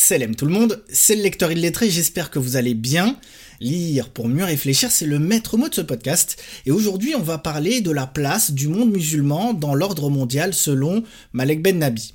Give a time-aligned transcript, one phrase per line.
[0.00, 3.18] Salam tout le monde, c'est le lecteur illettré, j'espère que vous allez bien.
[3.60, 6.40] Lire pour mieux réfléchir, c'est le maître mot de ce podcast.
[6.66, 11.02] Et aujourd'hui, on va parler de la place du monde musulman dans l'ordre mondial selon
[11.32, 12.14] Malek Ben Nabi.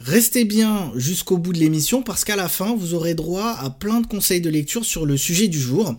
[0.00, 4.00] Restez bien jusqu'au bout de l'émission parce qu'à la fin, vous aurez droit à plein
[4.00, 5.94] de conseils de lecture sur le sujet du jour.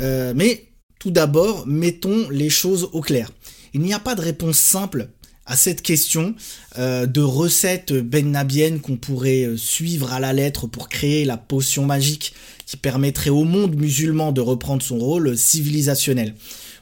[0.00, 0.68] Euh, mais
[0.98, 3.30] tout d'abord, mettons les choses au clair.
[3.74, 5.10] Il n'y a pas de réponse simple
[5.46, 6.34] à cette question
[6.76, 11.36] euh, de recette ben nabienne qu'on pourrait euh, suivre à la lettre pour créer la
[11.36, 12.34] potion magique
[12.66, 16.34] qui permettrait au monde musulman de reprendre son rôle civilisationnel.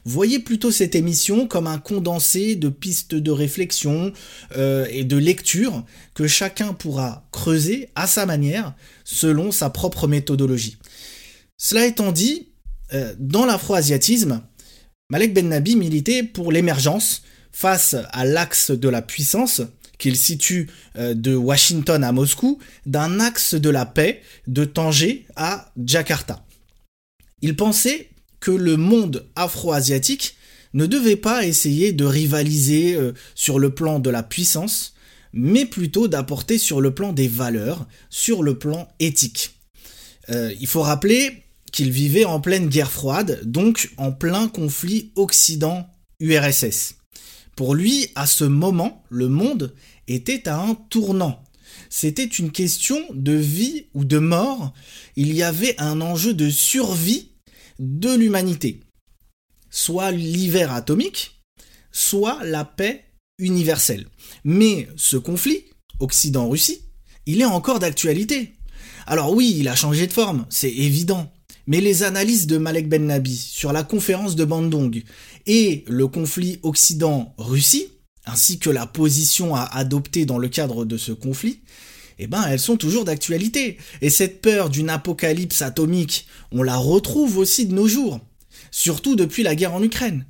[0.03, 4.11] Voyez plutôt cette émission comme un condensé de pistes de réflexion
[4.57, 5.83] euh, et de lecture
[6.15, 8.73] que chacun pourra creuser à sa manière
[9.03, 10.77] selon sa propre méthodologie.
[11.57, 12.49] Cela étant dit,
[13.17, 14.41] dans l'afro-asiatisme,
[15.09, 17.23] Malek Ben Nabi militait pour l'émergence
[17.55, 19.61] face à l'axe de la puissance
[19.97, 25.71] qu'il situe euh, de Washington à Moscou, d'un axe de la paix de Tanger à
[25.81, 26.45] Jakarta.
[27.41, 28.09] Il pensait
[28.41, 30.35] que le monde afro-asiatique
[30.73, 34.93] ne devait pas essayer de rivaliser euh, sur le plan de la puissance,
[35.31, 39.55] mais plutôt d'apporter sur le plan des valeurs, sur le plan éthique.
[40.29, 46.95] Euh, il faut rappeler qu'il vivait en pleine guerre froide, donc en plein conflit Occident-URSS.
[47.55, 49.73] Pour lui, à ce moment, le monde
[50.07, 51.43] était à un tournant.
[51.89, 54.73] C'était une question de vie ou de mort.
[55.15, 57.31] Il y avait un enjeu de survie
[57.79, 58.81] de l'humanité.
[59.69, 61.41] Soit l'hiver atomique,
[61.91, 63.05] soit la paix
[63.39, 64.07] universelle.
[64.43, 65.65] Mais ce conflit,
[65.99, 66.81] Occident-Russie,
[67.25, 68.55] il est encore d'actualité.
[69.07, 71.31] Alors oui, il a changé de forme, c'est évident.
[71.67, 75.01] Mais les analyses de Malek Ben Nabi sur la conférence de Bandung
[75.45, 77.87] et le conflit Occident-Russie,
[78.25, 81.59] ainsi que la position à adopter dans le cadre de ce conflit,
[82.19, 83.77] eh ben, elles sont toujours d'actualité.
[84.01, 88.19] Et cette peur d'une apocalypse atomique, on la retrouve aussi de nos jours.
[88.71, 90.25] Surtout depuis la guerre en Ukraine.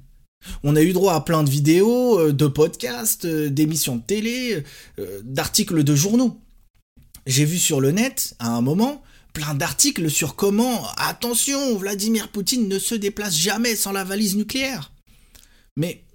[0.63, 4.63] On a eu droit à plein de vidéos, euh, de podcasts, euh, d'émissions de télé,
[4.99, 6.39] euh, d'articles de journaux.
[7.25, 9.01] J'ai vu sur le net, à un moment,
[9.35, 14.93] plein d'articles sur comment, attention, Vladimir Poutine ne se déplace jamais sans la valise nucléaire.
[15.75, 16.05] Mais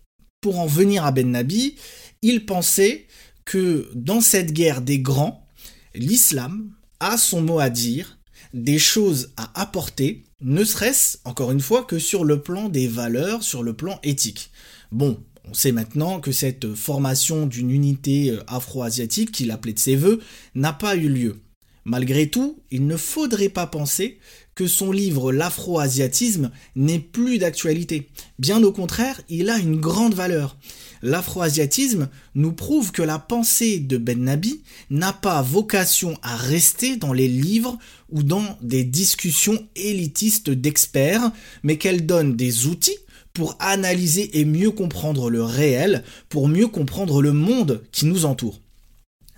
[0.40, 1.76] pour en venir à Ben Nabi,
[2.22, 3.06] il pensait
[3.44, 5.46] que dans cette guerre des grands,
[5.94, 8.18] l'islam a son mot à dire,
[8.54, 13.42] des choses à apporter, ne serait-ce, encore une fois, que sur le plan des valeurs,
[13.42, 14.50] sur le plan éthique.
[14.92, 19.96] Bon, on sait maintenant que cette formation d'une unité euh, afro-asiatique, qu'il appelait de ses
[19.96, 20.20] voeux,
[20.54, 21.42] n'a pas eu lieu.
[21.84, 24.18] Malgré tout, il ne faudrait pas penser
[24.54, 28.08] que son livre L'afro-asiatisme n'est plus d'actualité.
[28.38, 30.58] Bien au contraire, il a une grande valeur.
[31.02, 37.14] L'afro-asiatisme nous prouve que la pensée de Ben Nabi n'a pas vocation à rester dans
[37.14, 37.78] les livres
[38.10, 42.98] ou dans des discussions élitistes d'experts, mais qu'elle donne des outils
[43.32, 48.60] pour analyser et mieux comprendre le réel, pour mieux comprendre le monde qui nous entoure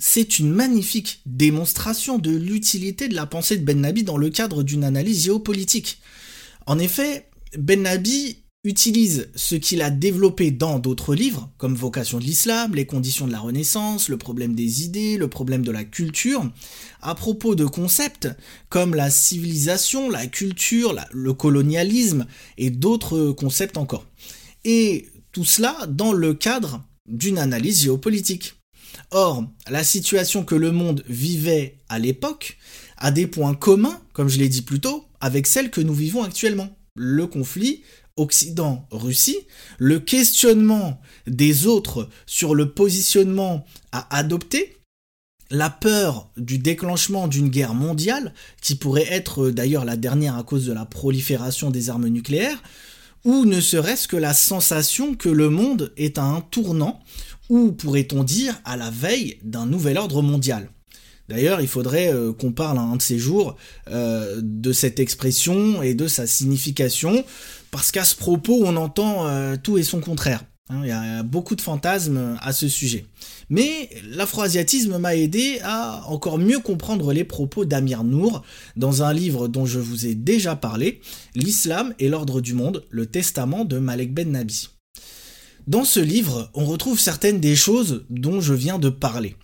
[0.05, 4.65] c'est une magnifique démonstration de l'utilité de la pensée de Ben Nabi dans le cadre
[4.65, 6.01] d'une analyse géopolitique.
[6.67, 12.25] En effet, Ben Nabi utilise ce qu'il a développé dans d'autres livres, comme Vocation de
[12.25, 16.51] l'islam, Les conditions de la Renaissance, Le problème des idées, Le problème de la culture,
[17.01, 18.29] à propos de concepts
[18.71, 22.27] comme la civilisation, la culture, le colonialisme
[22.59, 24.05] et d'autres concepts encore.
[24.65, 28.55] Et tout cela dans le cadre d'une analyse géopolitique.
[29.11, 32.57] Or, la situation que le monde vivait à l'époque
[32.97, 36.23] a des points communs, comme je l'ai dit plus tôt, avec celle que nous vivons
[36.23, 36.71] actuellement.
[36.95, 37.83] Le conflit
[38.17, 39.39] Occident-Russie,
[39.79, 44.77] le questionnement des autres sur le positionnement à adopter,
[45.51, 50.67] la peur du déclenchement d'une guerre mondiale, qui pourrait être d'ailleurs la dernière à cause
[50.67, 52.63] de la prolifération des armes nucléaires,
[53.25, 57.01] ou ne serait-ce que la sensation que le monde est à un tournant
[57.53, 60.71] ou pourrait-on dire à la veille d'un nouvel ordre mondial?
[61.29, 63.57] D'ailleurs, il faudrait euh, qu'on parle un de ces jours
[63.91, 67.27] euh, de cette expression et de sa signification,
[67.71, 70.43] parce qu'à ce propos, on entend euh, tout et son contraire.
[70.71, 70.81] Hein.
[70.83, 73.05] il y a beaucoup de fantasmes à ce sujet.
[73.51, 78.43] Mais l'afroasiatisme m'a aidé à encore mieux comprendre les propos d'Amir Nour
[78.77, 81.03] dans un livre dont je vous ai déjà parlé,
[81.35, 84.72] L'Islam et l'ordre du monde, le testament de Malek Ben Nabi.
[85.69, 89.37] Dans ce livre, on retrouve certaines des choses dont je viens de parler.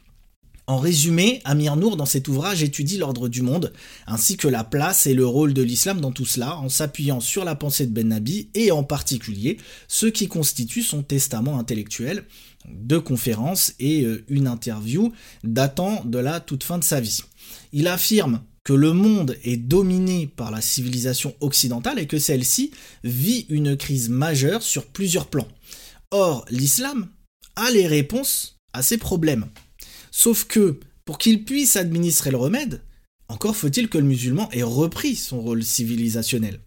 [0.66, 3.72] En résumé, Amir Nour dans cet ouvrage étudie l'ordre du monde,
[4.08, 7.44] ainsi que la place et le rôle de l'islam dans tout cela, en s'appuyant sur
[7.44, 12.24] la pensée de Ben Nabi et en particulier ce qui constitue son testament intellectuel,
[12.68, 15.12] deux conférences et euh, une interview
[15.44, 17.20] datant de la toute fin de sa vie.
[17.72, 22.72] Il affirme que le monde est dominé par la civilisation occidentale et que celle-ci
[23.04, 25.48] vit une crise majeure sur plusieurs plans.
[26.10, 27.08] Or, l'islam
[27.56, 29.46] a les réponses à ces problèmes.
[30.10, 32.82] Sauf que, pour qu'il puisse administrer le remède,
[33.28, 36.60] encore faut-il que le musulman ait repris son rôle civilisationnel.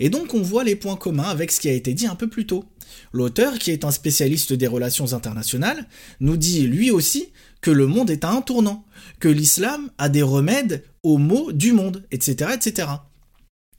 [0.00, 2.28] Et donc on voit les points communs avec ce qui a été dit un peu
[2.28, 2.64] plus tôt.
[3.12, 5.88] L'auteur, qui est un spécialiste des relations internationales,
[6.20, 8.84] nous dit lui aussi que le monde est à un tournant,
[9.18, 12.88] que l'islam a des remèdes aux maux du monde, etc., etc.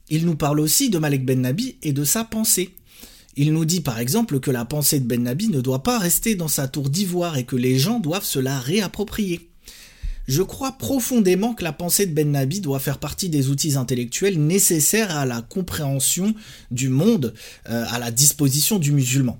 [0.08, 2.75] Il nous parle aussi de Malek Ben Nabi et de sa pensée.
[3.36, 6.34] Il nous dit par exemple que la pensée de Ben Nabi ne doit pas rester
[6.34, 9.50] dans sa tour d'ivoire et que les gens doivent se la réapproprier.
[10.26, 14.42] Je crois profondément que la pensée de Ben Nabi doit faire partie des outils intellectuels
[14.42, 16.34] nécessaires à la compréhension
[16.70, 17.34] du monde,
[17.68, 19.38] euh, à la disposition du musulman.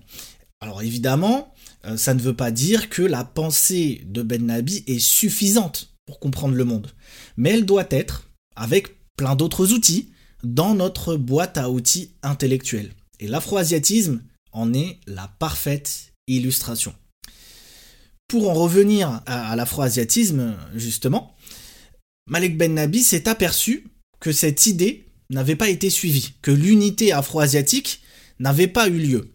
[0.60, 1.52] Alors évidemment,
[1.86, 6.20] euh, ça ne veut pas dire que la pensée de Ben Nabi est suffisante pour
[6.20, 6.92] comprendre le monde,
[7.36, 10.10] mais elle doit être, avec plein d'autres outils,
[10.44, 12.92] dans notre boîte à outils intellectuelle.
[13.20, 14.22] Et l'afroasiatisme
[14.52, 16.94] en est la parfaite illustration.
[18.28, 21.36] Pour en revenir à, l'afro-asiatisme, justement,
[22.26, 23.86] Malek Ben Nabi s'est aperçu
[24.18, 28.02] que cette idée n'avait pas été suivie, que l'unité afro-asiatique
[28.40, 29.34] n'avait pas eu lieu.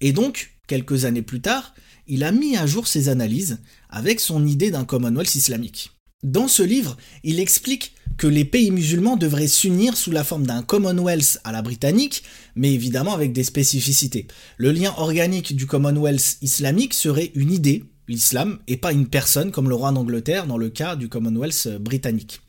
[0.00, 1.74] Et donc, quelques années plus tard,
[2.06, 3.58] il a mis à jour ses analyses
[3.88, 5.93] avec son idée d'un Commonwealth islamique.
[6.24, 10.62] Dans ce livre, il explique que les pays musulmans devraient s'unir sous la forme d'un
[10.62, 12.22] Commonwealth à la britannique,
[12.56, 14.26] mais évidemment avec des spécificités.
[14.56, 19.68] Le lien organique du Commonwealth islamique serait une idée, l'islam, et pas une personne comme
[19.68, 22.40] le roi d'Angleterre dans le cas du Commonwealth britannique.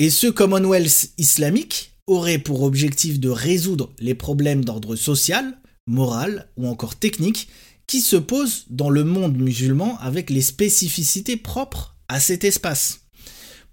[0.00, 6.66] Et ce Commonwealth islamique aurait pour objectif de résoudre les problèmes d'ordre social, moral ou
[6.66, 7.46] encore technique
[7.86, 13.00] qui se posent dans le monde musulman avec les spécificités propres à cet espace.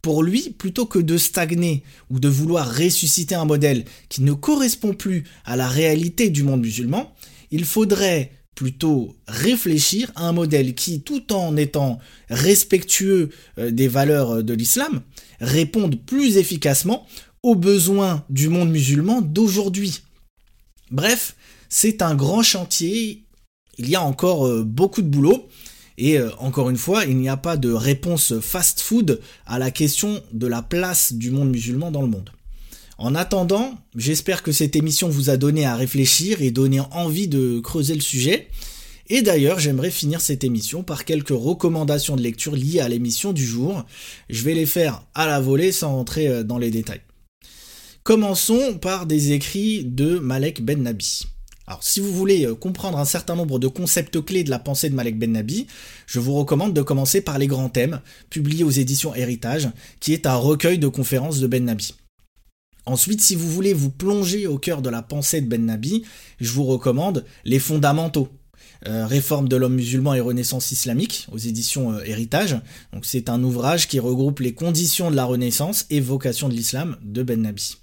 [0.01, 4.93] Pour lui, plutôt que de stagner ou de vouloir ressusciter un modèle qui ne correspond
[4.93, 7.13] plus à la réalité du monde musulman,
[7.51, 11.99] il faudrait plutôt réfléchir à un modèle qui, tout en étant
[12.29, 15.01] respectueux euh, des valeurs euh, de l'islam,
[15.39, 17.07] réponde plus efficacement
[17.41, 20.01] aux besoins du monde musulman d'aujourd'hui.
[20.91, 21.35] Bref,
[21.69, 23.23] c'est un grand chantier,
[23.77, 25.47] il y a encore euh, beaucoup de boulot,
[25.97, 30.47] et encore une fois, il n'y a pas de réponse fast-food à la question de
[30.47, 32.31] la place du monde musulman dans le monde.
[32.97, 37.59] En attendant, j'espère que cette émission vous a donné à réfléchir et donné envie de
[37.59, 38.47] creuser le sujet.
[39.09, 43.45] Et d'ailleurs, j'aimerais finir cette émission par quelques recommandations de lecture liées à l'émission du
[43.45, 43.83] jour.
[44.29, 47.01] Je vais les faire à la volée sans entrer euh, dans les détails.
[48.03, 51.25] Commençons par des écrits de Malek Ben Nabi.
[51.65, 54.89] Alors, si vous voulez euh, comprendre un certain nombre de concepts clés de la pensée
[54.89, 55.67] de Malek Ben Nabi,
[56.07, 59.69] je vous recommande de commencer par Les Grands Thèmes, publié aux éditions Héritage,
[59.99, 61.93] qui est un recueil de conférences de Ben Nabi.
[62.85, 66.03] Ensuite, si vous voulez vous plonger au cœur de la pensée de Ben Nabi,
[66.41, 68.27] je vous recommande Les Fondamentaux.
[68.85, 72.57] Euh, Réforme de l'homme musulman et Renaissance islamique aux éditions euh, Héritage.
[72.91, 76.97] Donc c'est un ouvrage qui regroupe les conditions de la Renaissance et vocation de l'islam
[77.01, 77.77] de Ben Nabi.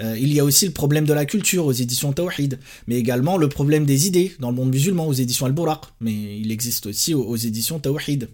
[0.00, 3.36] Euh, il y a aussi le problème de la culture aux éditions Tawhid, mais également
[3.36, 7.14] le problème des idées dans le monde musulman aux éditions Al-Buraq, mais il existe aussi
[7.14, 8.28] aux, aux éditions Tawhid.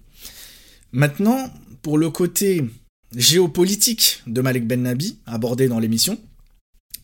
[0.93, 1.51] Maintenant,
[1.83, 2.65] pour le côté
[3.17, 6.19] géopolitique de Malek Ben Nabi, abordé dans l'émission,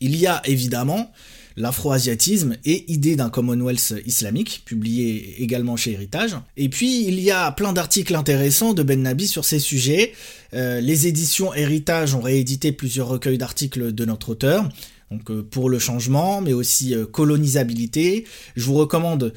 [0.00, 1.10] il y a évidemment
[1.56, 6.36] l'afro-asiatisme et idée d'un Commonwealth islamique, publié également chez Héritage.
[6.56, 10.12] Et puis, il y a plein d'articles intéressants de Ben Nabi sur ces sujets.
[10.54, 14.68] Euh, les éditions Héritage ont réédité plusieurs recueils d'articles de notre auteur
[15.10, 18.24] donc euh, pour le changement, mais aussi euh, colonisabilité.
[18.56, 19.32] Je vous recommande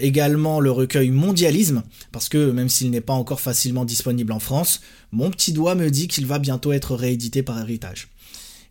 [0.00, 1.82] également le recueil Mondialisme,
[2.12, 4.80] parce que même s'il n'est pas encore facilement disponible en France,
[5.10, 8.08] mon petit doigt me dit qu'il va bientôt être réédité par Héritage.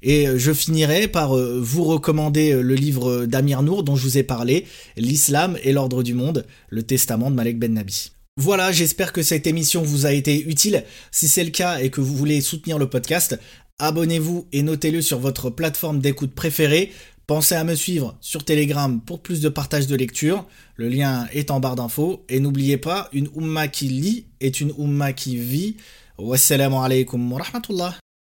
[0.04, 4.66] Et je finirai par vous recommander le livre d'Amir Nour dont je vous ai parlé,
[4.98, 8.12] L'Islam et l'ordre du monde, le testament de Malek Ben Nabi.
[8.38, 10.86] Voilà, j'espère que cette émission vous a été utile.
[11.12, 13.38] Si c'est le cas et que vous voulez soutenir le podcast,
[13.78, 16.92] abonnez-vous et notez-le sur votre plateforme d'écoute préférée.
[17.28, 20.48] Pensez à me suivre sur Telegram pour plus de partage de lecture.
[20.76, 22.26] Le lien est en barre d'infos.
[22.30, 25.78] Et n'oubliez pas, une umma qui lit est une umma qui vit.
[26.18, 27.38] Wassalamu alaikum.